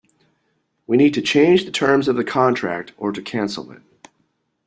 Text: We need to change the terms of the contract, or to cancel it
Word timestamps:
We 0.87 0.97
need 0.97 1.13
to 1.13 1.21
change 1.21 1.65
the 1.65 1.71
terms 1.71 2.07
of 2.07 2.15
the 2.15 2.23
contract, 2.23 2.91
or 2.97 3.11
to 3.11 3.21
cancel 3.21 3.69
it 3.71 3.83